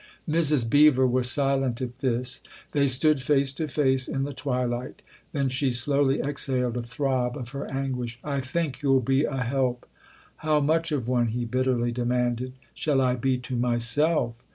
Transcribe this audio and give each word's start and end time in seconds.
Mrs. 0.27 0.67
Beever 0.67 1.05
was 1.05 1.29
silent 1.29 1.79
at 1.79 1.99
this: 1.99 2.41
they 2.71 2.87
stood 2.87 3.21
face 3.21 3.53
to 3.53 3.67
face 3.67 4.07
in 4.07 4.23
the 4.23 4.33
twilight. 4.33 5.03
Then 5.31 5.47
she 5.47 5.69
slowly 5.69 6.19
exhaled 6.19 6.75
a 6.75 6.81
throb 6.81 7.37
of 7.37 7.49
her 7.49 7.71
anguish." 7.71 8.17
I 8.37 8.41
think 8.41 8.81
you'll 8.81 9.01
be 9.01 9.25
a 9.25 9.43
help." 9.43 9.87
"How 10.37 10.59
much 10.59 10.91
of 10.91 11.07
one," 11.07 11.27
he 11.27 11.45
bitterly 11.45 11.91
demanded, 11.91 12.53
"shall 12.73 12.99
I 12.99 13.13
be 13.13 13.37
to 13.41 13.55
myself?" 13.55 14.33